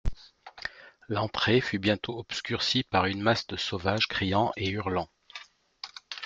[1.09, 5.11] L'entrée fut bientôt obscurcie par une masse de sauvages criant et hurlant.